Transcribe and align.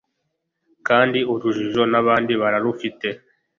kandi 0.87 1.19
urujijo 1.33 1.81
nabandi 1.91 2.33
bararufite 2.41 3.07